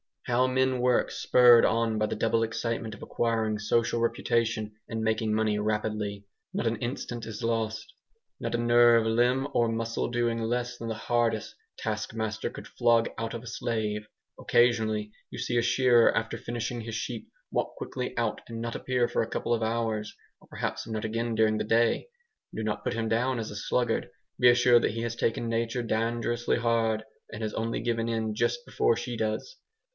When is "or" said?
9.53-9.67, 20.39-20.47